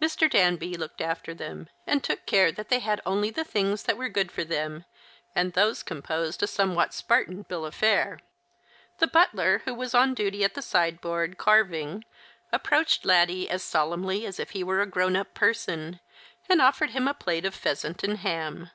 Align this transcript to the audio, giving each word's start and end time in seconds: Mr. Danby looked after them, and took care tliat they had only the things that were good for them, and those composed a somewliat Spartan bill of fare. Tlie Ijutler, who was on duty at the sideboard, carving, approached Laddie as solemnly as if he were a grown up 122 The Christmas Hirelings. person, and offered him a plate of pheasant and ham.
Mr. 0.00 0.30
Danby 0.30 0.74
looked 0.74 1.02
after 1.02 1.34
them, 1.34 1.68
and 1.86 2.02
took 2.02 2.24
care 2.24 2.50
tliat 2.50 2.68
they 2.68 2.78
had 2.78 2.98
only 3.04 3.28
the 3.28 3.44
things 3.44 3.82
that 3.82 3.98
were 3.98 4.08
good 4.08 4.32
for 4.32 4.42
them, 4.42 4.86
and 5.34 5.52
those 5.52 5.82
composed 5.82 6.42
a 6.42 6.46
somewliat 6.46 6.94
Spartan 6.94 7.42
bill 7.42 7.66
of 7.66 7.74
fare. 7.74 8.20
Tlie 9.02 9.10
Ijutler, 9.12 9.60
who 9.66 9.74
was 9.74 9.94
on 9.94 10.14
duty 10.14 10.44
at 10.44 10.54
the 10.54 10.62
sideboard, 10.62 11.36
carving, 11.36 12.06
approached 12.50 13.04
Laddie 13.04 13.50
as 13.50 13.62
solemnly 13.62 14.24
as 14.24 14.40
if 14.40 14.52
he 14.52 14.64
were 14.64 14.80
a 14.80 14.86
grown 14.86 15.14
up 15.14 15.36
122 15.38 15.66
The 15.68 15.98
Christmas 15.98 16.00
Hirelings. 16.00 16.42
person, 16.46 16.52
and 16.52 16.62
offered 16.62 16.90
him 16.92 17.06
a 17.06 17.12
plate 17.12 17.44
of 17.44 17.54
pheasant 17.54 18.02
and 18.02 18.16
ham. 18.20 18.70